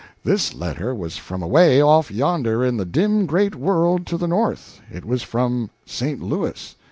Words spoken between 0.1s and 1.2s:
this letter was